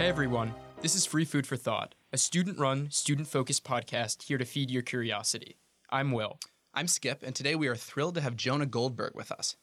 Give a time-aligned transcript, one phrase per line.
[0.00, 4.38] Hey everyone, this is Free Food for Thought, a student run, student focused podcast here
[4.38, 5.58] to feed your curiosity.
[5.90, 6.38] I'm Will.
[6.72, 9.56] I'm Skip, and today we are thrilled to have Jonah Goldberg with us.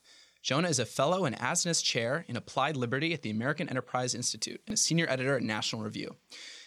[0.43, 4.61] Jonah is a fellow and Asness Chair in Applied Liberty at the American Enterprise Institute
[4.67, 6.15] and a senior editor at National Review.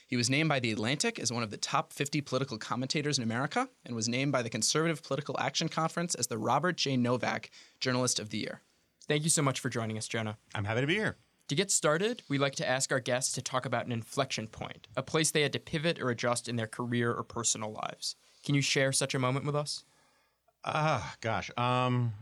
[0.08, 3.22] He was named by The Atlantic as one of the top 50 political commentators in
[3.22, 6.96] America and was named by the Conservative Political Action Conference as the Robert J.
[6.96, 8.62] Novak Journalist of the Year.
[9.06, 10.38] Thank you so much for joining us, Jonah.
[10.56, 11.18] I'm happy to be here.
[11.50, 14.86] To get started, we like to ask our guests to talk about an inflection point,
[14.96, 18.14] a place they had to pivot or adjust in their career or personal lives.
[18.44, 19.84] Can you share such a moment with us?
[20.64, 21.50] Ah, gosh.
[21.56, 22.12] Um,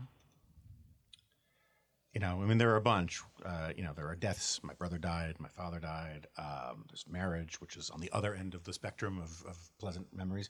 [2.11, 3.21] you know, I mean, there are a bunch.
[3.45, 4.61] Uh, you know, there are deaths.
[4.63, 5.35] My brother died.
[5.37, 6.25] My father died.
[6.35, 10.07] Um, there's marriage, which is on the other end of the spectrum of, of pleasant
[10.11, 10.49] memories.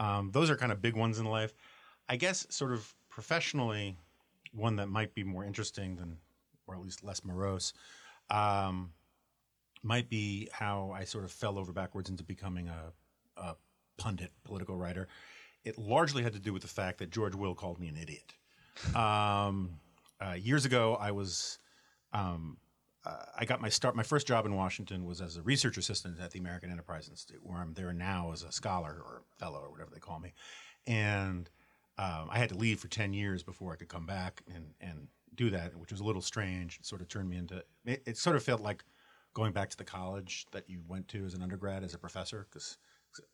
[0.00, 1.54] Um, those are kind of big ones in life.
[2.08, 3.96] I guess, sort of professionally,
[4.52, 6.16] one that might be more interesting than,
[6.66, 7.72] or at least less morose,
[8.30, 8.92] um,
[9.82, 12.92] might be how I sort of fell over backwards into becoming a,
[13.36, 13.56] a
[13.96, 15.08] pundit, political writer.
[15.64, 18.34] It largely had to do with the fact that George Will called me an idiot.
[18.94, 19.80] Um,
[20.20, 21.58] uh, years ago, I was.
[22.12, 22.58] Um,
[23.04, 23.94] uh, I got my start.
[23.94, 27.40] My first job in Washington was as a research assistant at the American Enterprise Institute,
[27.42, 30.32] where I'm there now as a scholar or fellow or whatever they call me.
[30.86, 31.48] And
[31.96, 35.08] um, I had to leave for ten years before I could come back and and
[35.34, 36.78] do that, which was a little strange.
[36.78, 37.62] It sort of turned me into.
[37.84, 38.84] It, it sort of felt like
[39.34, 42.46] going back to the college that you went to as an undergrad as a professor,
[42.50, 42.78] because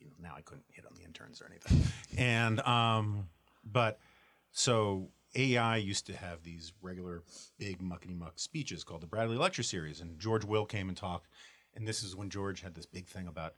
[0.01, 1.83] you know, now I couldn't hit on the interns or anything.
[2.17, 3.29] and um,
[3.65, 3.99] but
[4.53, 7.23] so AEI used to have these regular
[7.59, 11.29] big muckety muck speeches called the Bradley Lecture Series, and George Will came and talked.
[11.75, 13.55] And this is when George had this big thing about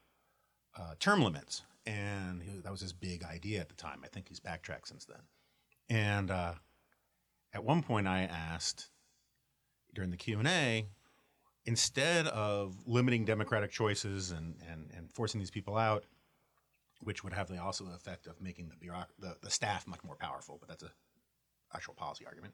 [0.79, 4.01] uh, term limits, and he, that was his big idea at the time.
[4.05, 5.20] I think he's backtracked since then.
[5.89, 6.55] And uh,
[7.56, 8.90] at one point, I asked
[9.94, 10.86] during the Q and A,
[11.64, 16.05] instead of limiting democratic choices and, and, and forcing these people out,
[17.00, 20.05] which would have the also the effect of making the, bureauc- the the staff much
[20.05, 20.92] more powerful, but that's a
[21.74, 22.52] actual policy argument.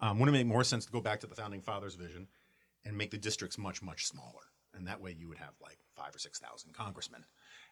[0.00, 2.28] Um, wouldn't it make more sense to go back to the founding fathers' vision
[2.84, 4.44] and make the districts much much smaller,
[4.74, 7.24] and that way you would have like five or six thousand congressmen.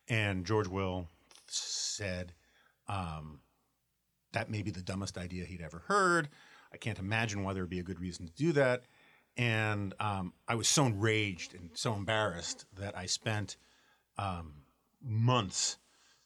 [0.08, 1.06] And George Will
[1.48, 2.32] said
[2.88, 3.40] um,
[4.32, 6.30] that may be the dumbest idea he'd ever heard.
[6.72, 8.84] I can't imagine why there would be a good reason to do that.
[9.36, 13.56] And um, I was so enraged and so embarrassed that I spent
[14.18, 14.54] um,
[15.02, 15.78] months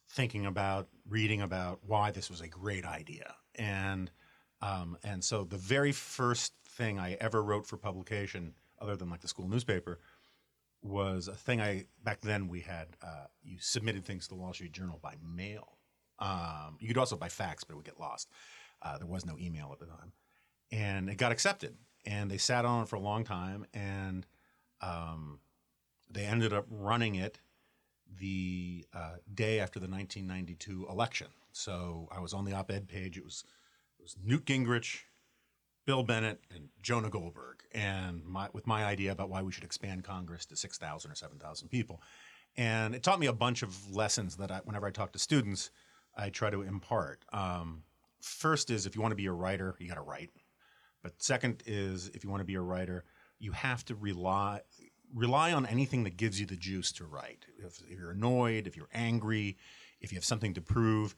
[0.08, 3.34] thinking about, reading about why this was a great idea.
[3.54, 4.10] And
[4.62, 9.20] um, and so the very first thing I ever wrote for publication, other than like
[9.20, 10.00] the school newspaper,
[10.82, 12.88] was a thing I back then we had.
[13.02, 15.76] Uh, you submitted things to the Wall Street Journal by mail.
[16.18, 18.30] Um, you could also by fax, but it would get lost.
[18.82, 20.12] Uh, there was no email at the time,
[20.72, 21.76] and it got accepted.
[22.04, 24.26] And they sat on it for a long time, and
[24.80, 25.40] um,
[26.10, 27.40] they ended up running it
[28.18, 31.28] the uh, day after the 1992 election.
[31.52, 33.16] So I was on the op-ed page.
[33.16, 33.44] It was
[33.98, 35.00] it was Newt Gingrich,
[35.84, 40.04] Bill Bennett, and Jonah Goldberg, and my, with my idea about why we should expand
[40.04, 42.00] Congress to 6,000 or 7,000 people.
[42.56, 45.70] And it taught me a bunch of lessons that I, whenever I talk to students,
[46.16, 47.24] I try to impart.
[47.32, 47.82] Um,
[48.20, 50.30] first is if you want to be a writer, you got to write.
[51.06, 53.04] But second is if you want to be a writer,
[53.38, 54.62] you have to rely
[55.14, 57.46] rely on anything that gives you the juice to write.
[57.64, 59.56] If, if you're annoyed, if you're angry,
[60.00, 61.14] if you have something to prove,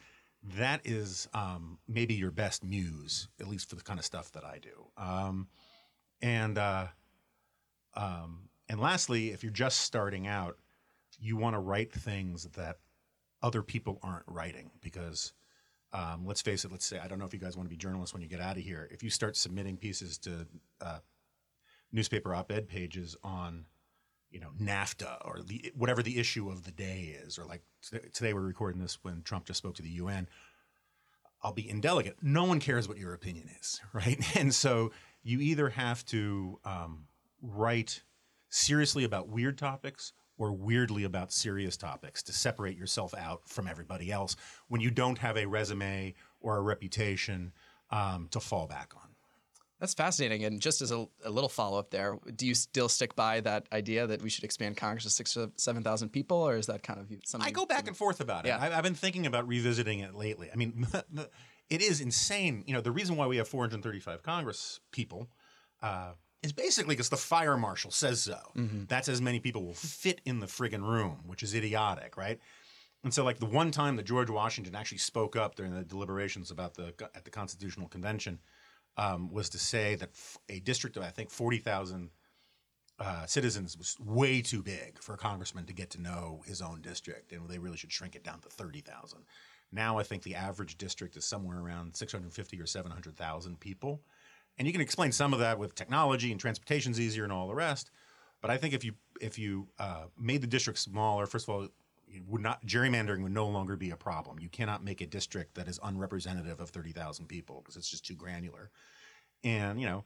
[0.58, 4.44] that is um, maybe your best muse, at least for the kind of stuff that
[4.44, 4.88] I do.
[4.98, 5.48] Um,
[6.20, 6.88] and uh,
[7.94, 10.58] um, and lastly, if you're just starting out,
[11.18, 12.76] you want to write things that
[13.42, 15.32] other people aren't writing because
[15.92, 16.72] um, let's face it.
[16.72, 18.40] Let's say I don't know if you guys want to be journalists when you get
[18.40, 18.88] out of here.
[18.90, 20.46] If you start submitting pieces to
[20.80, 20.98] uh,
[21.92, 23.64] newspaper op-ed pages on
[24.30, 27.62] you know NAFTA or the whatever the issue of the day is, or like
[28.12, 30.28] today we're recording this when Trump just spoke to the UN.
[31.42, 32.16] I'll be indelicate.
[32.20, 34.18] No one cares what your opinion is, right?
[34.36, 34.90] And so
[35.22, 37.06] you either have to um,
[37.40, 38.02] write
[38.50, 44.10] seriously about weird topics or weirdly about serious topics to separate yourself out from everybody
[44.10, 44.36] else
[44.68, 47.52] when you don't have a resume or a reputation
[47.90, 49.02] um, to fall back on.
[49.80, 50.44] That's fascinating.
[50.44, 53.68] And just as a, a little follow up there, do you still stick by that
[53.72, 56.82] idea that we should expand Congress to six or seven thousand people, or is that
[56.82, 57.46] kind of something?
[57.46, 58.48] I go back and forth about it.
[58.48, 58.58] Yeah.
[58.58, 60.50] I, I've been thinking about revisiting it lately.
[60.52, 60.84] I mean,
[61.70, 62.64] it is insane.
[62.66, 65.28] You know, the reason why we have 435 Congress people
[65.80, 66.12] uh,
[66.42, 68.38] is basically because the fire marshal says so.
[68.86, 72.38] That's as many people will fit in the friggin' room, which is idiotic, right?
[73.04, 76.50] And so, like the one time that George Washington actually spoke up during the deliberations
[76.50, 78.40] about the at the Constitutional Convention
[78.96, 82.10] um, was to say that f- a district of I think forty thousand
[82.98, 86.80] uh, citizens was way too big for a congressman to get to know his own
[86.82, 89.20] district, and they really should shrink it down to thirty thousand.
[89.70, 93.16] Now I think the average district is somewhere around six hundred fifty or seven hundred
[93.16, 94.02] thousand people,
[94.58, 97.54] and you can explain some of that with technology and transportation's easier and all the
[97.54, 97.90] rest.
[98.40, 101.68] But I think if you if you uh, made the district smaller, first of all,
[102.26, 104.38] would not gerrymandering would no longer be a problem.
[104.38, 108.06] You cannot make a district that is unrepresentative of thirty thousand people because it's just
[108.06, 108.70] too granular.
[109.44, 110.04] And you know,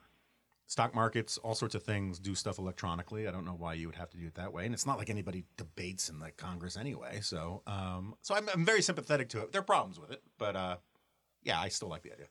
[0.67, 3.29] stock markets, all sorts of things do stuff electronically.
[3.29, 4.65] I don't know why you would have to do it that way.
[4.65, 7.21] And it's not like anybody debates in the Congress anyway.
[7.21, 9.53] So, um, so I'm, I'm very sympathetic to it.
[9.53, 10.77] There are problems with it, but uh,
[11.43, 12.27] yeah, I still like the idea.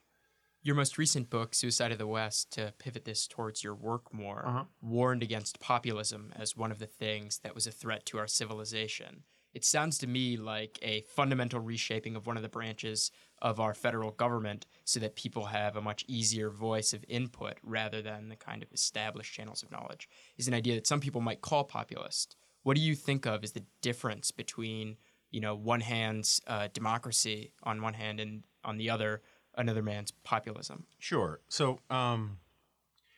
[0.63, 4.46] Your most recent book, Suicide of the West, to pivot this towards your work more,
[4.46, 4.66] Uh-huh.
[4.80, 9.24] warned against populism as one of the things that was a threat to our civilization.
[9.54, 13.12] It sounds to me like a fundamental reshaping of one of the branches
[13.42, 18.02] of our federal government so that people have a much easier voice of input rather
[18.02, 20.07] than the kind of established channels of knowledge
[20.38, 22.36] is an idea that some people might call populist.
[22.62, 24.98] What do you think of as the difference between,
[25.31, 29.22] you know, one hand's uh, democracy on one hand and on the other,
[29.56, 30.86] another man's populism?
[31.00, 31.39] Sure.
[31.50, 32.38] So, um,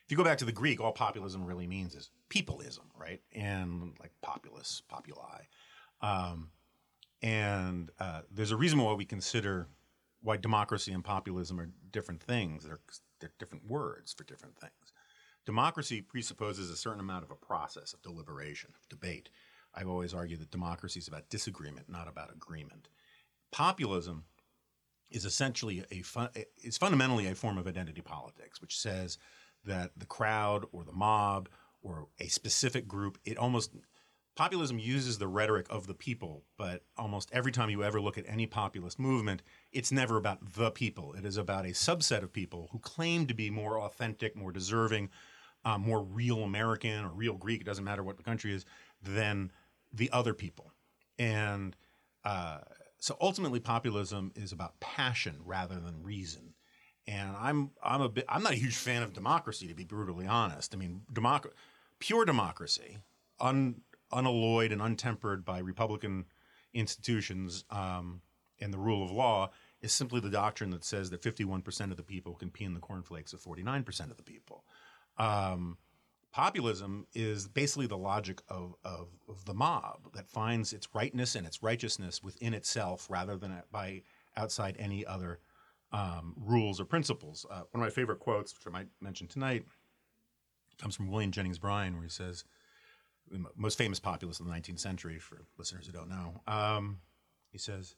[0.04, 3.22] if you go back to the Greek, all populism really means is peopleism, right?
[3.32, 5.42] And like populus, populi.
[6.02, 6.50] Um,
[7.22, 9.68] and uh, there's a reason why we consider
[10.20, 12.64] why democracy and populism are different things.
[12.64, 12.80] They're,
[13.20, 14.92] they're different words for different things.
[15.46, 19.30] Democracy presupposes a certain amount of a process of deliberation, of debate.
[19.74, 22.88] I've always argued that democracy is about disagreement, not about agreement.
[23.52, 24.24] Populism
[25.10, 26.28] is essentially a fun,
[26.62, 29.18] is fundamentally a form of identity politics, which says
[29.64, 31.48] that the crowd or the mob
[31.82, 33.72] or a specific group, it almost
[34.36, 38.24] populism uses the rhetoric of the people, but almost every time you ever look at
[38.26, 39.42] any populist movement,
[39.72, 41.12] it's never about the people.
[41.14, 45.10] It is about a subset of people who claim to be more authentic, more deserving,
[45.64, 48.64] uh, more real American or real Greek, it doesn't matter what the country is,
[49.02, 49.52] than
[49.92, 50.72] the other people.
[51.18, 51.76] And
[52.24, 52.58] uh,
[53.04, 56.54] so ultimately, populism is about passion rather than reason.
[57.06, 60.26] And I'm I'm a bit I'm not a huge fan of democracy to be brutally
[60.26, 60.74] honest.
[60.74, 61.52] I mean, democ-
[61.98, 62.96] pure democracy,
[63.40, 66.24] un, unalloyed and untempered by Republican
[66.72, 68.22] institutions um,
[68.58, 69.50] and the rule of law,
[69.82, 72.80] is simply the doctrine that says that 51% of the people can pee in the
[72.80, 74.64] cornflakes of 49% of the people.
[75.18, 75.76] Um,
[76.34, 81.46] populism is basically the logic of, of, of the mob that finds its rightness and
[81.46, 84.02] its righteousness within itself rather than by
[84.36, 85.38] outside any other
[85.92, 87.46] um, rules or principles.
[87.48, 89.64] Uh, one of my favorite quotes, which I might mention tonight,
[90.76, 92.42] comes from William Jennings Bryan, where he says,
[93.30, 96.98] the most famous populist in the 19th century, for listeners who don't know, um,
[97.52, 97.94] he says,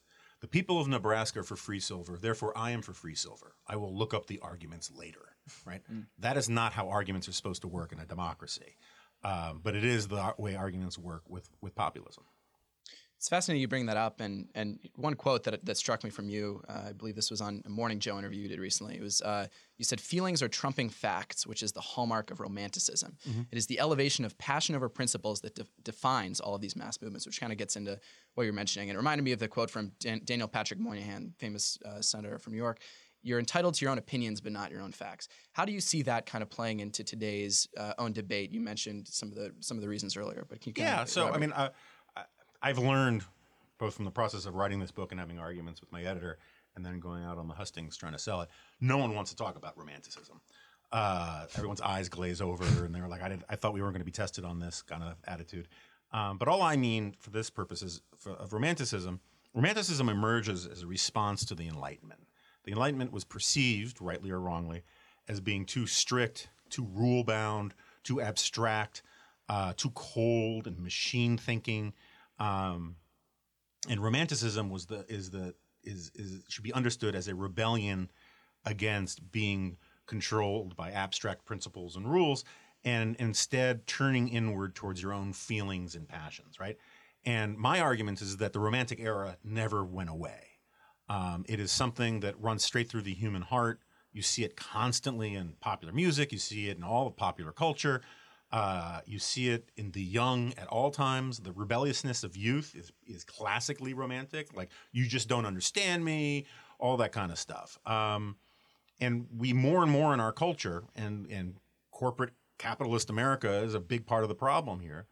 [0.46, 3.56] The people of Nebraska are for free silver, therefore I am for free silver.
[3.66, 5.34] I will look up the arguments later.
[5.64, 5.82] Right?
[6.20, 8.76] That is not how arguments are supposed to work in a democracy.
[9.25, 12.22] Um, but it is the way arguments work with, with populism.
[13.26, 16.28] It's fascinating you bring that up, and and one quote that that struck me from
[16.28, 18.94] you, uh, I believe this was on a Morning Joe interview you did recently.
[18.94, 23.17] It was uh, you said feelings are trumping facts, which is the hallmark of romanticism.
[23.50, 27.02] It is the elevation of passion over principles that de- defines all of these mass
[27.02, 27.99] movements, which kind of gets into
[28.34, 28.90] what you're mentioning.
[28.90, 32.38] And it reminded me of the quote from Dan- Daniel Patrick Moynihan, famous uh, senator
[32.38, 32.78] from New York.
[33.23, 35.26] You're entitled to your own opinions, but not your own facts.
[35.50, 38.52] How do you see that kind of playing into today's uh, own debate?
[38.52, 41.02] You mentioned some of the some of the reasons earlier, but can you kind Yeah.
[41.02, 41.40] of So, I elaborate?
[41.40, 41.71] mean, I,
[42.66, 43.23] I've learned
[43.78, 46.38] both from the process of writing this book and having arguments with my editor
[46.75, 48.49] and then going out on the hustings trying to sell it.
[48.80, 50.40] No one wants to talk about romanticism.
[50.90, 54.00] Uh, everyone's eyes glaze over and they're like, I, did, I thought we weren't going
[54.00, 55.68] to be tested on this kind of attitude.
[56.12, 59.20] Um, but all I mean for this purpose is for, of romanticism,
[59.54, 62.26] romanticism emerges as a response to the Enlightenment.
[62.64, 64.82] The Enlightenment was perceived, rightly or wrongly,
[65.28, 69.04] as being too strict, too rule bound, too abstract,
[69.49, 71.92] uh, too cold and machine thinking.
[72.38, 72.97] Um,
[73.88, 78.11] and romanticism was the is the is is should be understood as a rebellion
[78.64, 79.76] against being
[80.07, 82.45] controlled by abstract principles and rules
[82.85, 86.76] and instead turning inward towards your own feelings and passions right?
[87.25, 90.43] And my argument is that the romantic era never went away.
[91.09, 93.81] Um, it is something that runs straight through the human heart.
[94.12, 96.33] You see it constantly in popular music.
[96.33, 98.00] You see it in all of popular culture
[98.52, 101.38] uh, you see it in the young at all times.
[101.40, 104.54] The rebelliousness of youth is, is classically romantic.
[104.54, 106.46] Like, you just don't understand me,
[106.78, 107.78] all that kind of stuff.
[107.86, 108.36] Um,
[109.00, 111.56] and we more and more in our culture, and, and
[111.90, 115.06] corporate capitalist America is a big part of the problem here.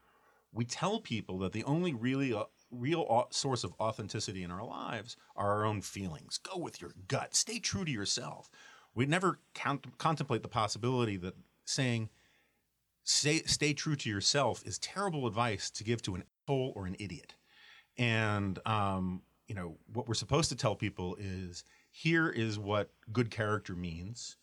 [0.53, 5.17] We tell people that the only really uh, real source of authenticity in our lives
[5.37, 6.39] are our own feelings.
[6.39, 7.35] Go with your gut.
[7.35, 8.49] Stay true to yourself.
[8.95, 12.11] We never count, contemplate the possibility that saying,
[13.05, 16.97] stay stay true to yourself is terrible advice to give to an asshole or an
[16.99, 17.35] idiot.
[17.97, 23.31] And um, you know what we're supposed to tell people is here is what good
[23.31, 24.37] character means.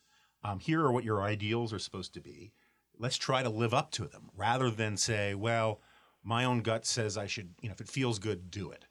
[0.44, 2.54] Um, here are what your ideals are supposed to be.
[2.98, 5.82] Let's try to live up to them rather than say, well,
[6.24, 8.86] my own gut says I should, you know, if it feels good, do it.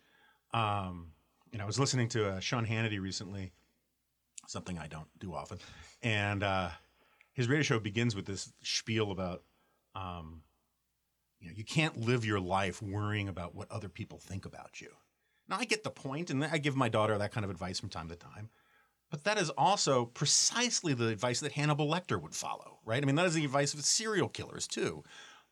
[0.53, 1.13] Um,
[1.53, 3.53] you know, I was listening to uh, Sean Hannity recently,
[4.47, 5.59] something I don't do often,
[6.03, 6.71] and uh,
[7.33, 9.43] his radio show begins with this spiel about,
[9.95, 10.43] um,
[11.41, 14.91] you know, you can't live your life worrying about what other people think about you.
[15.49, 17.89] Now, I get the point, and I give my daughter that kind of advice from
[17.89, 18.51] time to time.
[19.11, 23.03] But that is also precisely the advice that Hannibal Lecter would follow, right?
[23.03, 25.03] I mean, that is the advice of serial killers, too.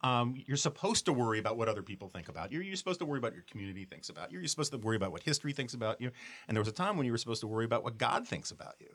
[0.02, 2.60] Um, you're supposed to worry about what other people think about you.
[2.60, 4.38] You're supposed to worry about your community thinks about you.
[4.38, 6.12] You're supposed to worry about what history thinks about you.
[6.46, 8.52] And there was a time when you were supposed to worry about what God thinks
[8.52, 8.90] about you.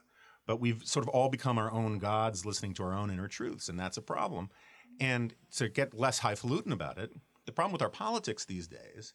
[0.46, 3.68] But we've sort of all become our own gods, listening to our own inner truths,
[3.68, 4.50] and that's a problem.
[5.00, 7.12] And to get less highfalutin about it,
[7.46, 9.14] the problem with our politics these days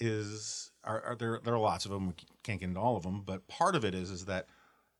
[0.00, 2.08] is are, are there there are lots of them.
[2.08, 4.46] We can't get into all of them, but part of it is is that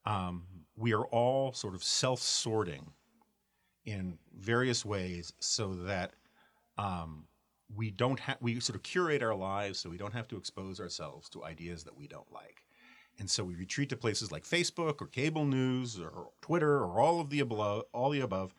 [0.07, 0.45] um,
[0.77, 2.93] we are all sort of self-sorting
[3.85, 6.13] in various ways so that
[6.79, 7.27] um,
[7.75, 10.81] we don't have we sort of curate our lives so we don't have to expose
[10.81, 12.65] ourselves to ideas that we don't like.
[13.19, 17.21] And so we retreat to places like facebook or cable news or twitter or all
[17.21, 18.55] of the above all the above.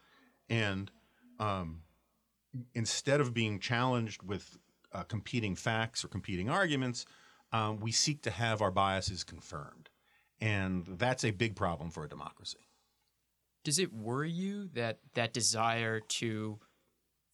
[0.50, 0.92] And
[1.40, 1.82] um,
[2.74, 4.58] instead of being challenged with
[4.94, 7.06] uh, competing facts or competing arguments
[7.56, 9.90] um, we seek to have our biases confirmed.
[10.42, 12.68] And that's a big problem for a democracy.
[13.64, 16.60] Does it worry you that that desire to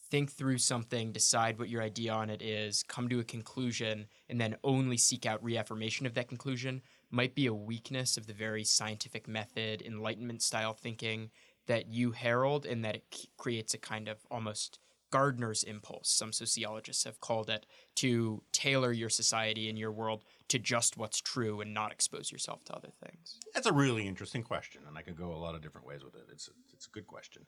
[0.10, 4.40] think through something, decide what your idea on it is, come to a conclusion, and
[4.40, 8.64] then only seek out reaffirmation of that conclusion might be a weakness of the very
[8.64, 11.32] scientific method, enlightenment style thinking
[11.72, 13.04] that you herald, and that it
[13.38, 14.78] creates a kind of almost
[15.10, 20.60] Gardner's impulse, some sociologists have called it, to tailor your society and your world to
[20.60, 23.38] just what's true and not expose yourself to other things.
[23.54, 26.16] That's a really interesting question, and I could go a lot of different ways with
[26.16, 26.24] it.
[26.32, 27.46] It's a, it's a good question.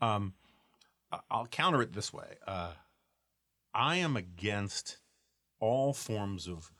[0.00, 0.34] Um,
[1.30, 2.72] I'll counter it this way: uh,
[3.74, 4.98] I am against
[5.60, 6.72] all forms of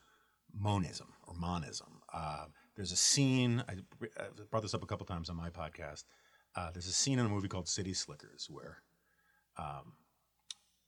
[0.52, 2.00] monism or monism.
[2.12, 3.74] Uh, there's a scene I
[4.18, 6.04] I brought this up a couple times on my podcast.
[6.56, 8.82] Uh, there's a scene in a movie called City Slickers where
[9.56, 9.92] um,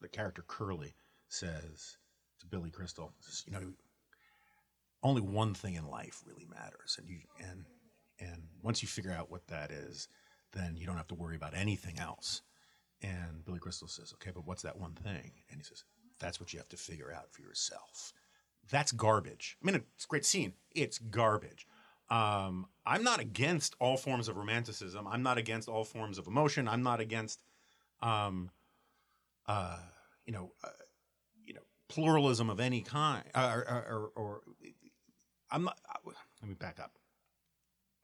[0.00, 0.95] the character Curly
[1.28, 1.97] says
[2.40, 3.73] to Billy Crystal, says, "You know,
[5.02, 7.64] only one thing in life really matters, and you and
[8.19, 10.09] and once you figure out what that is,
[10.52, 12.42] then you don't have to worry about anything else."
[13.00, 15.85] And Billy Crystal says, "Okay, but what's that one thing?" And he says,
[16.19, 18.12] "That's what you have to figure out for yourself."
[18.71, 19.57] That's garbage.
[19.62, 20.54] I mean, it's a great scene.
[20.71, 21.66] It's garbage.
[22.11, 25.06] Um, I'm not against all forms of romanticism.
[25.06, 26.68] I'm not against all forms of emotion.
[26.68, 27.40] I'm not against,
[28.00, 28.50] um,
[29.47, 29.78] uh,
[30.26, 30.68] you know, uh,
[31.44, 33.25] you know, pluralism of any kind.
[33.35, 34.40] Uh, or, or, or,
[35.50, 35.78] I'm not.
[35.88, 36.99] uh, Let me back up.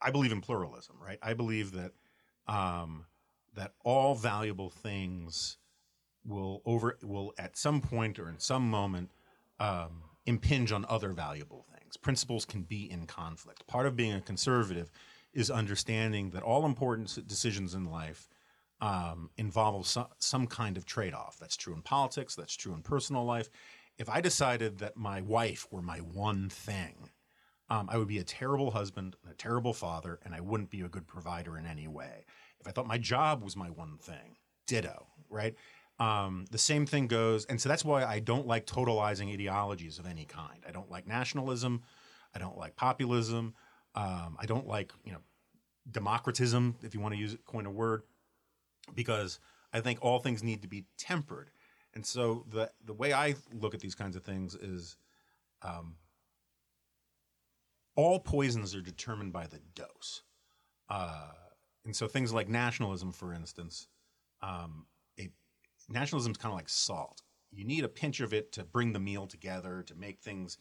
[0.01, 1.19] I believe in pluralism, right?
[1.23, 1.93] I believe that
[2.47, 3.07] um,
[3.55, 5.59] that all valuable things
[6.25, 9.11] will over will at some point or in some moment
[9.59, 11.78] um, impinge on other valuable things.
[11.97, 13.67] Principles can be in conflict.
[13.67, 14.91] Part of being a conservative
[15.33, 18.29] is understanding that all important decisions in life
[18.81, 21.39] um, involve some, some kind of trade off.
[21.39, 23.51] That's true in politics, that's true in personal life.
[23.99, 27.11] If I decided that my wife were my one thing,
[27.71, 30.81] um, I would be a terrible husband, and a terrible father, and I wouldn't be
[30.81, 32.25] a good provider in any way.
[32.61, 35.55] If I thought my job was my one thing, ditto, right?
[35.99, 40.07] Um, the same thing goes, and so that's why I don't like totalizing ideologies of
[40.07, 40.65] any kind.
[40.67, 41.83] I don't like nationalism.
[42.35, 43.55] I don't like populism.
[43.95, 45.19] Um, I don't like you know
[45.91, 48.03] democratism, if you want to use it, coin a word,
[48.95, 49.41] because
[49.73, 51.51] I think all things need to be tempered.
[51.95, 54.97] And so the the way I look at these kinds of things is,
[55.63, 55.97] um,
[57.97, 60.23] all poisons are determined by the dose.
[60.89, 61.33] Uh,
[61.85, 63.89] and so things like nationalism, for instance,
[64.43, 64.87] um,
[65.89, 67.23] nationalism is kind of like salt.
[67.51, 70.59] You need a pinch of it to bring the meal together, to make things,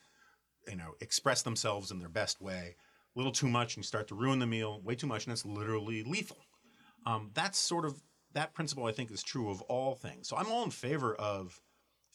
[0.67, 2.75] you know, express themselves in their best way.
[3.15, 4.81] A little too much, and you start to ruin the meal.
[4.83, 6.37] Way too much, and it's literally lethal.
[7.05, 8.01] Um, that's sort of
[8.33, 8.85] that principle.
[8.85, 10.27] I think is true of all things.
[10.27, 11.59] So I'm all in favor of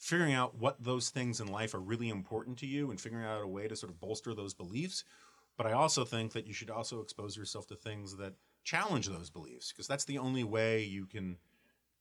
[0.03, 3.41] figuring out what those things in life are really important to you and figuring out
[3.41, 5.03] a way to sort of bolster those beliefs.
[5.57, 9.29] But I also think that you should also expose yourself to things that challenge those
[9.29, 11.37] beliefs because that's the only way you can,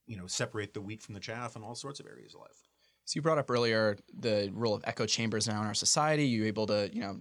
[0.06, 2.68] you know, separate the wheat from the chaff in all sorts of areas of life.
[3.04, 6.24] So you brought up earlier the role of echo chambers now in our society.
[6.24, 7.20] You're able to, you know,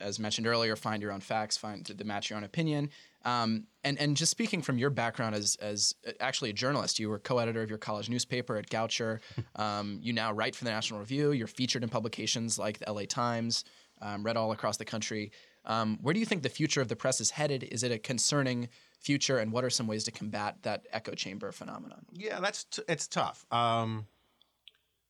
[0.00, 2.90] as mentioned earlier, find your own facts, find to, match your own opinion.
[3.24, 7.18] Um, and and just speaking from your background as as actually a journalist, you were
[7.18, 9.20] co-editor of your college newspaper at Goucher.
[9.56, 11.32] Um, you now write for the National Review.
[11.32, 13.64] You're featured in publications like the LA Times,
[14.00, 15.30] um, read all across the country.
[15.64, 17.64] Um, where do you think the future of the press is headed?
[17.64, 18.68] Is it a concerning
[19.02, 22.06] future, and what are some ways to combat that echo chamber phenomenon?
[22.12, 23.44] Yeah, that's t- it's tough.
[23.52, 24.06] Um,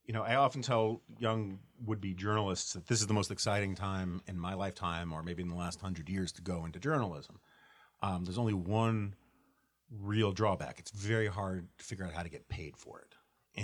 [0.05, 4.23] you know, I often tell young would-be journalists that this is the most exciting time
[4.27, 7.39] in my lifetime, or maybe in the last hundred years, to go into journalism.
[8.03, 9.15] Um, there's only one
[10.01, 10.79] real drawback.
[10.79, 13.15] It's very hard to figure out how to get paid for it.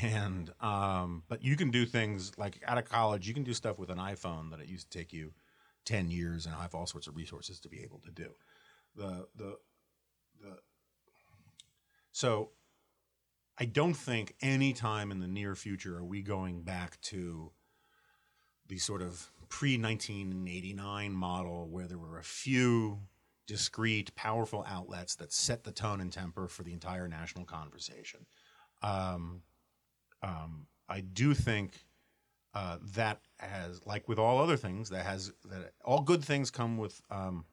[0.02, 3.78] And um, but you can do things like out of college, you can do stuff
[3.78, 5.32] with an iPhone that it used to take you
[5.84, 8.28] ten years, and I have all sorts of resources to be able to do.
[8.94, 9.56] The the
[10.40, 10.58] the
[12.12, 12.50] so
[13.58, 17.52] I don't think any time in the near future are we going back to
[18.68, 23.00] the sort of pre 1989 model where there were a few
[23.46, 28.26] discrete, powerful outlets that set the tone and temper for the entire national conversation.
[28.82, 29.42] Um,
[30.22, 31.72] um, I do think
[32.54, 36.76] uh, that has, like with all other things, that has that all good things come
[36.76, 37.44] with um,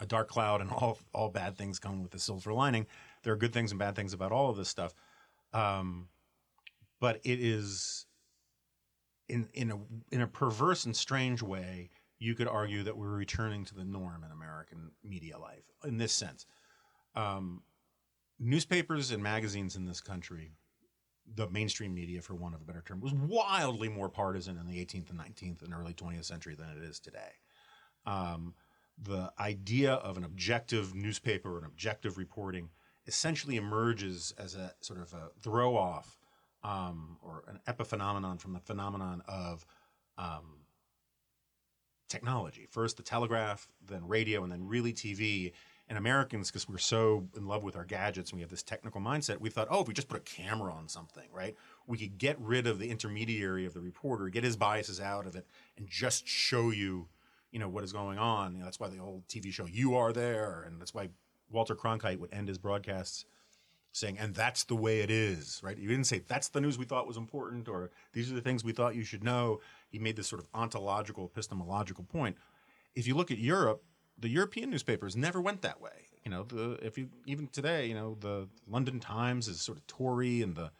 [0.00, 2.86] a dark cloud, and all all bad things come with a silver lining.
[3.22, 4.94] There are good things and bad things about all of this stuff,
[5.52, 6.08] um,
[7.00, 8.06] but it is
[9.28, 9.78] in in a
[10.12, 14.24] in a perverse and strange way you could argue that we're returning to the norm
[14.24, 16.46] in American media life in this sense.
[17.14, 17.62] Um,
[18.38, 20.52] newspapers and magazines in this country,
[21.34, 24.84] the mainstream media, for want of a better term, was wildly more partisan in the
[24.84, 27.32] 18th and 19th and early 20th century than it is today.
[28.06, 28.54] Um,
[29.00, 32.70] the idea of an objective newspaper and objective reporting
[33.06, 36.18] essentially emerges as a sort of a throw off
[36.64, 39.64] um, or an epiphenomenon from the phenomenon of
[40.18, 40.66] um,
[42.08, 42.66] technology.
[42.70, 45.52] First the telegraph, then radio, and then really TV.
[45.88, 49.00] And Americans, because we're so in love with our gadgets and we have this technical
[49.00, 51.54] mindset, we thought, oh, if we just put a camera on something, right,
[51.86, 55.36] we could get rid of the intermediary of the reporter, get his biases out of
[55.36, 57.06] it, and just show you,
[57.52, 58.52] you know, what is going on.
[58.52, 61.10] You know, that's why the old TV show "You Are There," and that's why
[61.50, 63.24] Walter Cronkite would end his broadcasts
[63.96, 65.78] saying, and that's the way it is, right?
[65.78, 68.62] You didn't say that's the news we thought was important or these are the things
[68.62, 69.60] we thought you should know.
[69.88, 72.36] He made this sort of ontological, epistemological point.
[72.94, 73.82] If you look at Europe,
[74.18, 76.08] the European newspapers never went that way.
[76.24, 79.86] You know, the if you even today, you know, the London Times is sort of
[79.86, 80.72] Tory and the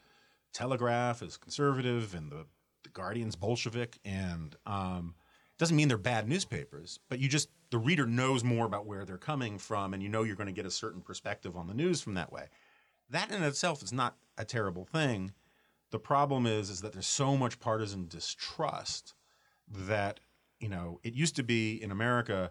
[0.52, 2.46] Telegraph is conservative and the,
[2.83, 5.14] the Guardian's Bolshevik and um,
[5.58, 9.18] doesn't mean they're bad newspapers, but you just the reader knows more about where they're
[9.18, 12.00] coming from and you know you're going to get a certain perspective on the news
[12.00, 12.48] from that way.
[13.10, 15.32] That in itself is not a terrible thing.
[15.90, 19.14] The problem is is that there's so much partisan distrust
[19.68, 20.20] that
[20.60, 22.50] you know it used to be in America.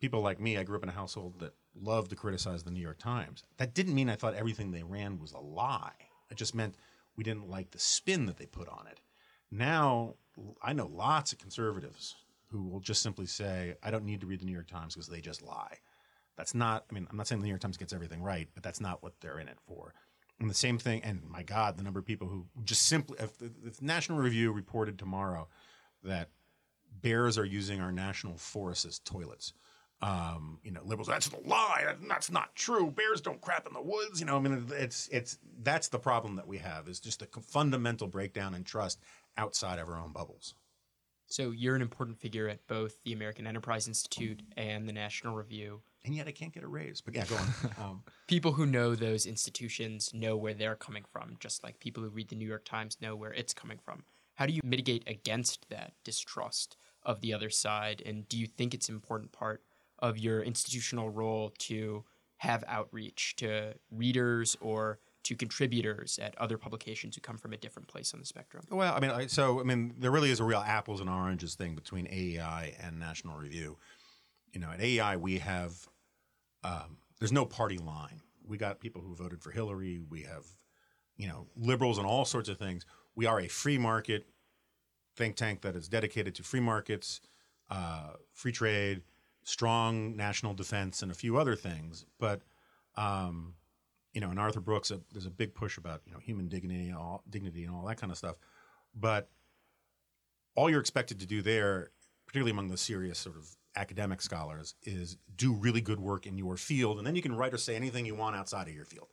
[0.00, 2.80] People like me, I grew up in a household that loved to criticize the New
[2.80, 3.44] York Times.
[3.58, 5.92] That didn't mean I thought everything they ran was a lie.
[6.30, 6.76] It just meant
[7.16, 9.00] we didn't like the spin that they put on it.
[9.50, 10.14] Now
[10.62, 12.14] I know lots of conservatives
[12.50, 15.08] who will just simply say, I don't need to read the New York Times because
[15.08, 15.76] they just lie.
[16.36, 18.62] That's not, I mean, I'm not saying the New York Times gets everything right, but
[18.62, 19.94] that's not what they're in it for.
[20.40, 23.36] And the same thing, and my God, the number of people who just simply, if
[23.38, 25.48] the National Review reported tomorrow
[26.02, 26.30] that
[27.02, 29.52] bears are using our national forests as toilets,
[30.02, 31.94] um, you know, liberals, that's a lie.
[32.08, 32.90] That's not true.
[32.90, 34.18] Bears don't crap in the woods.
[34.18, 37.26] You know, I mean, it's, it's, that's the problem that we have is just a
[37.42, 38.98] fundamental breakdown in trust
[39.36, 40.54] outside of our own bubbles.
[41.30, 45.80] So you're an important figure at both the American Enterprise Institute and the National Review.
[46.04, 47.00] And yet I can't get a raise.
[47.00, 47.46] But yeah, go on.
[47.80, 52.08] Um, people who know those institutions know where they're coming from, just like people who
[52.08, 54.02] read the New York Times know where it's coming from.
[54.34, 58.02] How do you mitigate against that distrust of the other side?
[58.04, 59.62] And do you think it's an important part
[60.00, 62.04] of your institutional role to
[62.38, 64.98] have outreach to readers or
[65.30, 68.64] to contributors at other publications who come from a different place on the spectrum?
[68.68, 71.54] Well, I mean, I, so I mean, there really is a real apples and oranges
[71.54, 73.78] thing between AEI and National Review.
[74.52, 75.86] You know, at AEI we have
[76.64, 78.22] um, there's no party line.
[78.44, 80.00] We got people who voted for Hillary.
[80.10, 80.46] We have
[81.16, 82.84] you know liberals and all sorts of things.
[83.14, 84.26] We are a free market
[85.14, 87.20] think tank that is dedicated to free markets,
[87.70, 89.02] uh, free trade,
[89.44, 92.04] strong national defense, and a few other things.
[92.18, 92.42] But
[92.96, 93.54] um,
[94.12, 96.88] you know, in Arthur Brooks, uh, there's a big push about you know human dignity
[96.88, 98.36] and all dignity and all that kind of stuff.
[98.94, 99.28] But
[100.54, 101.90] all you're expected to do there,
[102.26, 106.56] particularly among the serious sort of academic scholars, is do really good work in your
[106.56, 109.08] field, and then you can write or say anything you want outside of your field.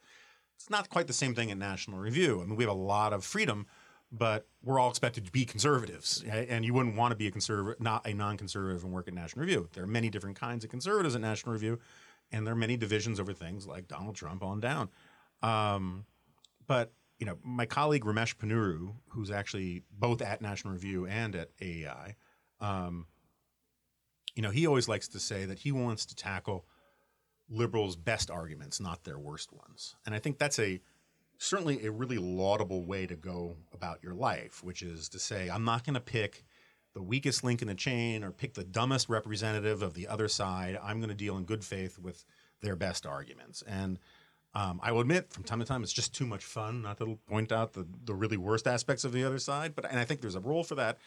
[0.55, 2.41] It's not quite the same thing in National Review.
[2.41, 3.67] I mean, we have a lot of freedom,
[4.12, 6.47] but we're all expected to be conservatives, right?
[6.49, 9.45] and you wouldn't want to be a conservative, not a non-conservative, and work at National
[9.45, 9.69] Review.
[9.73, 11.77] There are many different kinds of conservatives at National Review
[12.31, 14.89] and there are many divisions over things like Donald Trump on down.
[15.41, 16.05] Um,
[16.67, 21.49] but you know, my colleague Ramesh Ponnuru, who's actually both at National Review and at
[21.61, 22.15] AEI,
[22.61, 23.07] um,
[24.35, 26.65] you know, he always likes to say that he wants to tackle
[27.49, 29.95] liberals' best arguments, not their worst ones.
[30.05, 30.79] And I think that's a
[31.39, 35.65] certainly a really laudable way to go about your life, which is to say, I'm
[35.65, 36.43] not going to pick
[36.93, 40.80] the weakest link in the chain or pick the dumbest representative of the other side.
[40.82, 42.26] I'm going to deal in good faith with
[42.62, 43.63] their best arguments.
[43.67, 44.00] And
[44.54, 47.19] um, I will admit, from time to time, it's just too much fun not to
[47.28, 49.76] point out the, the really worst aspects of the other side.
[49.76, 50.97] But and I think there's a role for that.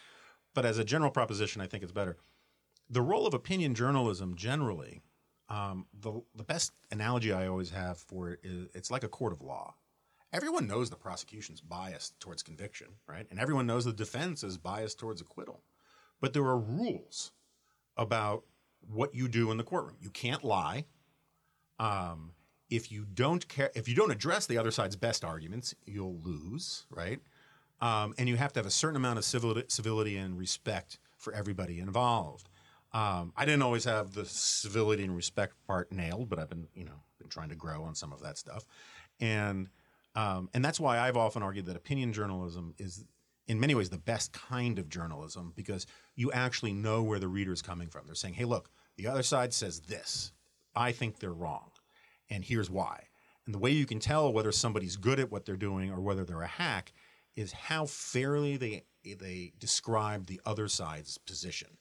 [0.53, 2.17] But as a general proposition, I think it's better.
[2.89, 5.01] The role of opinion journalism generally,
[5.49, 9.33] um, the the best analogy I always have for it is it's like a court
[9.33, 9.75] of law.
[10.33, 13.27] Everyone knows the prosecution's biased towards conviction, right?
[13.29, 15.61] And everyone knows the defense is biased towards acquittal.
[16.21, 17.31] But there are rules
[17.97, 18.43] about
[18.87, 19.97] what you do in the courtroom.
[19.99, 20.85] You can't lie.
[21.79, 22.31] Um,
[22.69, 26.85] if you don't care, if you don't address the other side's best arguments, you'll lose,
[26.89, 27.19] right?
[27.81, 31.33] Um, and you have to have a certain amount of civility, civility and respect for
[31.33, 32.47] everybody involved.
[32.93, 36.85] Um, I didn't always have the civility and respect part nailed, but I've been, you
[36.85, 38.65] know, been trying to grow on some of that stuff,
[39.19, 39.69] and
[40.15, 43.05] um, and that's why I've often argued that opinion journalism is,
[43.47, 47.51] in many ways, the best kind of journalism because you actually know where the reader
[47.51, 48.05] is coming from.
[48.05, 50.31] They're saying, "Hey, look, the other side says this.
[50.75, 51.71] I think they're wrong,
[52.29, 53.07] and here's why."
[53.45, 56.23] And the way you can tell whether somebody's good at what they're doing or whether
[56.23, 56.93] they're a hack
[57.35, 61.77] is how fairly they they describe the other side's position.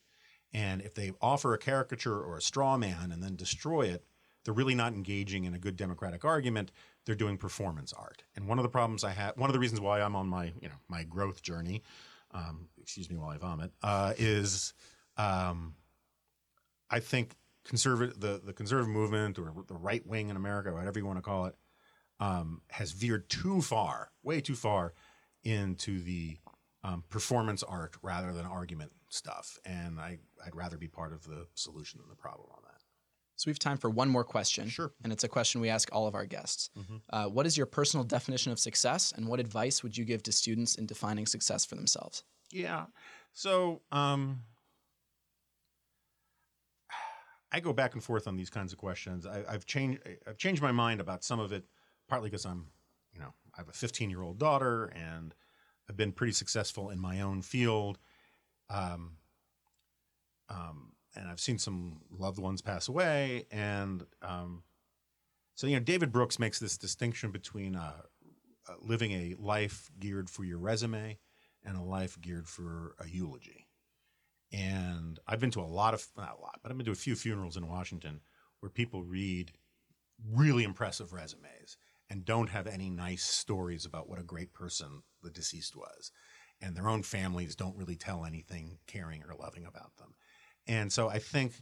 [0.53, 4.05] And if they offer a caricature or a straw man and then destroy it,
[4.45, 6.73] they're really not engaging in a good democratic argument.
[7.11, 8.23] They're doing performance art.
[8.37, 10.53] And one of the problems I have, one of the reasons why I'm on my
[10.61, 11.83] you know my growth journey,
[12.31, 14.75] um, excuse me while I vomit, uh, is
[15.17, 15.75] um,
[16.89, 21.05] I think conservative the the conservative movement or the right wing in America, whatever you
[21.05, 21.57] want to call it,
[22.21, 24.95] um, has veered too far, way too far
[25.43, 26.39] into the
[26.85, 29.59] um, performance art rather than argument stuff.
[29.65, 32.70] And I, I'd rather be part of the solution than the problem on that.
[33.41, 34.69] So we have time for one more question.
[34.69, 34.93] Sure.
[35.03, 36.69] And it's a question we ask all of our guests.
[37.09, 40.33] Uh, what is your personal definition of success, and what advice would you give to
[40.33, 42.23] students in defining success for themselves?
[42.51, 42.85] Yeah.
[43.33, 44.41] So um,
[47.51, 49.25] I go back and forth on these kinds of questions.
[49.25, 50.03] I, I've changed.
[50.29, 51.65] I've changed my mind about some of it,
[52.11, 52.67] partly because I'm,
[53.15, 55.35] you know, I have a 15 year old daughter, and
[55.89, 57.99] I've been pretty successful in my own field.
[58.69, 59.13] Um,
[60.51, 64.63] um, and I've seen some loved ones pass away, and um,
[65.55, 67.93] so you know, David Brooks makes this distinction between uh,
[68.69, 71.19] uh, living a life geared for your resume
[71.65, 73.67] and a life geared for a eulogy.
[74.53, 76.97] And I've been to a lot of, not a lot, but I've been to a
[76.97, 78.21] few funerals in Washington
[78.61, 79.53] where people read
[80.33, 81.77] really impressive resumes
[82.09, 86.11] and don't have any nice stories about what a great person the deceased was.
[86.61, 90.15] And their own families don't really tell anything caring or loving about them.
[90.67, 91.55] And so I think,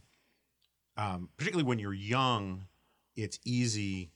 [0.97, 2.67] um, particularly when you're young,
[3.17, 4.11] it's easy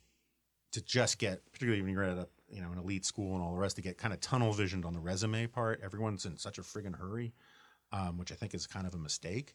[0.73, 3.53] to just get, particularly when you're at a you know an elite school and all
[3.53, 5.81] the rest, to get kind of tunnel visioned on the resume part.
[5.83, 7.33] Everyone's in such a friggin' hurry,
[7.92, 9.55] um, which I think is kind of a mistake.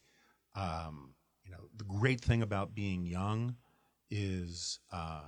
[0.54, 1.14] Um,
[1.44, 3.56] you know, the great thing about being young
[4.10, 5.22] is uh,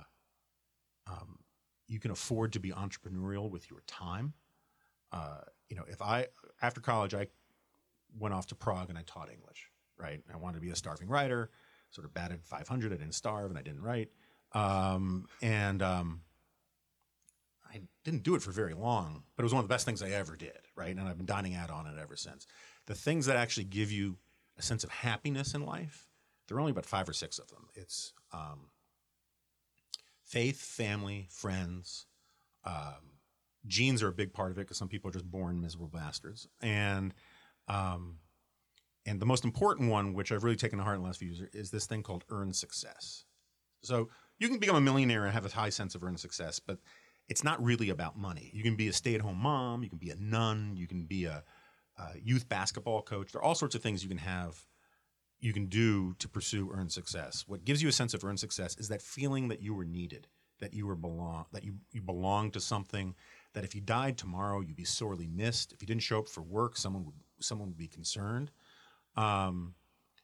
[1.07, 1.39] um,
[1.87, 4.33] you can afford to be entrepreneurial with your time.
[5.11, 6.27] Uh, you know, if I
[6.61, 7.27] after college I
[8.17, 9.70] went off to Prague and I taught English,
[10.01, 10.21] right?
[10.33, 11.49] I wanted to be a starving writer,
[11.91, 12.91] sort of batted 500.
[12.91, 14.09] I didn't starve and I didn't write,
[14.53, 16.21] um, and um,
[17.73, 20.01] I didn't do it for very long, but it was one of the best things
[20.01, 20.95] I ever did, right?
[20.95, 22.45] And I've been dining out on it ever since.
[22.87, 24.17] The things that actually give you
[24.57, 26.09] a sense of happiness in life,
[26.47, 27.67] there are only about five or six of them.
[27.75, 28.71] It's um,
[30.23, 32.07] faith, family, friends.
[32.65, 33.17] Um,
[33.67, 36.47] genes are a big part of it because some people are just born miserable bastards.
[36.61, 37.13] And
[37.67, 38.17] um,
[39.05, 41.29] and the most important one, which I've really taken to heart in the last few
[41.29, 43.25] years, is this thing called earned success.
[43.83, 44.09] So
[44.39, 46.77] you can become a millionaire and have a high sense of earned success, but
[47.29, 48.51] it's not really about money.
[48.53, 51.43] You can be a stay-at-home mom, you can be a nun, you can be a,
[51.97, 53.31] a youth basketball coach.
[53.31, 54.67] There are all sorts of things you can have,
[55.39, 57.45] you can do to pursue earned success.
[57.47, 60.27] What gives you a sense of earned success is that feeling that you were needed,
[60.59, 63.15] that you were belong, that you you belong to something.
[63.53, 65.73] That if you died tomorrow, you'd be sorely missed.
[65.73, 68.51] If you didn't show up for work, someone would someone would be concerned.
[69.15, 69.75] Um,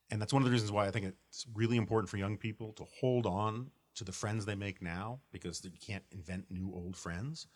[0.10, 2.72] and that's one of the reasons why I think it's really important for young people
[2.74, 6.96] to hold on to the friends they make now because you can't invent new old
[6.96, 7.48] friends.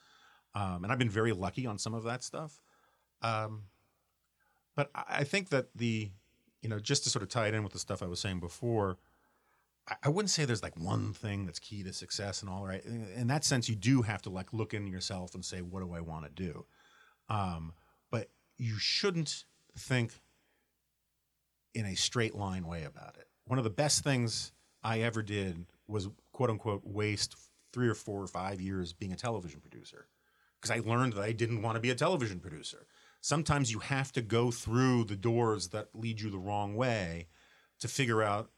[0.53, 2.61] Um, and I've been very lucky on some of that stuff.
[3.21, 3.63] Um,
[4.75, 6.11] but I think that the,
[6.61, 8.39] you know, just to sort of tie it in with the stuff I was saying
[8.39, 8.97] before,
[9.87, 12.83] I- I wouldn't say there's like one thing that's key to success and all right.
[12.83, 15.81] In in that sense, you do have to like look in yourself and say, what
[15.81, 16.65] do I want to do?
[17.29, 17.73] Um,
[18.09, 19.45] but you shouldn't
[19.77, 20.19] think
[21.73, 23.27] in a straight line way about it.
[23.45, 24.51] One of the best things
[24.83, 27.35] I ever did was quote unquote waste
[27.73, 30.07] three or four or five years being a television producer
[30.59, 32.85] because I learned that I didn't want to be a television producer.
[33.21, 37.27] Sometimes you have to go through the doors that lead you the wrong way
[37.79, 38.51] to figure out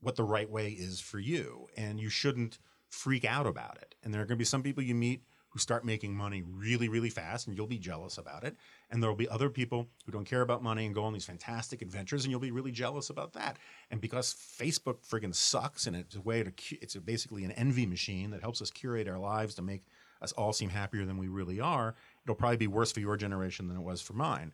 [0.00, 1.66] what the right way is for you.
[1.76, 2.58] And you shouldn't
[2.88, 3.94] freak out about it.
[4.02, 6.88] And there are going to be some people you meet who start making money really,
[6.88, 8.56] really fast, and you'll be jealous about it.
[8.90, 11.24] And there will be other people who don't care about money and go on these
[11.24, 13.58] fantastic adventures, and you'll be really jealous about that.
[13.90, 18.30] And because Facebook friggin' sucks, and it's a way to, it's basically an envy machine
[18.30, 19.84] that helps us curate our lives to make
[20.20, 21.94] us all seem happier than we really are.
[22.24, 24.52] It'll probably be worse for your generation than it was for mine.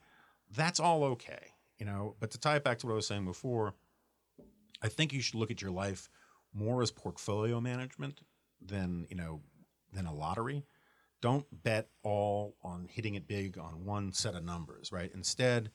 [0.54, 2.14] That's all okay, you know.
[2.20, 3.74] But to tie it back to what I was saying before,
[4.82, 6.08] I think you should look at your life
[6.52, 8.20] more as portfolio management
[8.60, 9.40] than you know
[9.92, 10.64] than a lottery.
[11.24, 15.10] Don't bet all on hitting it big on one set of numbers, right?
[15.14, 15.70] Instead,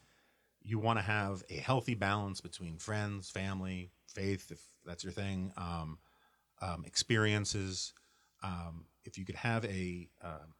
[0.61, 5.51] you want to have a healthy balance between friends, family, faith, if that's your thing,
[5.57, 5.97] um,
[6.61, 7.95] um, experiences.
[8.43, 10.53] Um, if you could have a, um,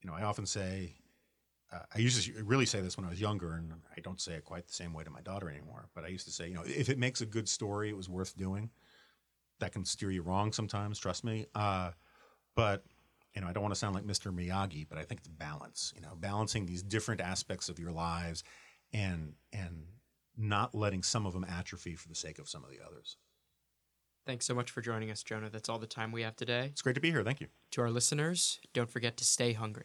[0.00, 0.94] you know, I often say,
[1.72, 4.34] uh, I used to really say this when I was younger, and I don't say
[4.34, 5.88] it quite the same way to my daughter anymore.
[5.92, 8.08] But I used to say, you know, if it makes a good story, it was
[8.08, 8.70] worth doing.
[9.58, 11.46] That can steer you wrong sometimes, trust me.
[11.52, 11.90] Uh,
[12.54, 12.84] but
[13.34, 14.32] you know, I don't want to sound like Mr.
[14.32, 15.92] Miyagi, but I think it's balance.
[15.94, 18.44] You know, balancing these different aspects of your lives,
[18.92, 19.86] and and
[20.36, 23.16] not letting some of them atrophy for the sake of some of the others.
[24.26, 25.50] Thanks so much for joining us, Jonah.
[25.50, 26.66] That's all the time we have today.
[26.72, 27.22] It's great to be here.
[27.22, 27.48] Thank you.
[27.72, 29.84] To our listeners, don't forget to stay hungry.